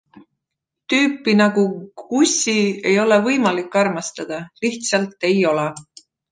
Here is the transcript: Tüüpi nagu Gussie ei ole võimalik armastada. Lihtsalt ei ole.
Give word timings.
Tüüpi 0.93 1.35
nagu 1.41 1.65
Gussie 2.07 2.65
ei 2.93 2.97
ole 3.05 3.21
võimalik 3.29 3.79
armastada. 3.85 4.43
Lihtsalt 4.67 5.31
ei 5.33 5.41
ole. 5.55 5.71